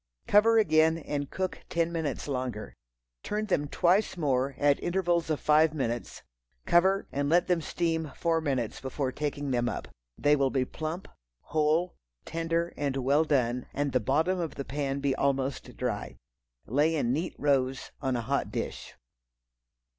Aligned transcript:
Cover 0.25 0.57
again 0.57 0.97
and 0.97 1.29
cook 1.29 1.59
ten 1.69 1.91
minutes 1.91 2.27
longer. 2.27 2.73
Turn 3.21 3.45
them 3.45 3.67
twice 3.67 4.17
more, 4.17 4.55
at 4.57 4.81
intervals 4.81 5.29
of 5.29 5.39
five 5.39 5.75
minutes, 5.75 6.23
cover, 6.65 7.07
and 7.11 7.29
let 7.29 7.45
them 7.45 7.61
steam 7.61 8.11
four 8.15 8.41
minutes 8.41 8.81
before 8.81 9.11
taking 9.11 9.51
them 9.51 9.69
up. 9.69 9.89
They 10.17 10.35
will 10.35 10.49
be 10.49 10.65
plump, 10.65 11.07
whole, 11.41 11.93
tender 12.25 12.73
and 12.75 12.97
well 12.97 13.25
done, 13.25 13.67
and 13.75 13.91
the 13.91 13.99
bottom 13.99 14.39
of 14.39 14.55
the 14.55 14.65
pan 14.65 15.01
be 15.01 15.13
almost 15.13 15.77
dry. 15.77 16.17
Lay 16.65 16.95
in 16.95 17.13
neat 17.13 17.35
rows 17.37 17.91
on 18.01 18.15
a 18.15 18.21
hot 18.21 18.51
dish. 18.51 18.95